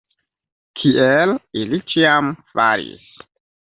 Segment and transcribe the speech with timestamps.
[0.79, 3.05] Kiel ili ĉiam faris.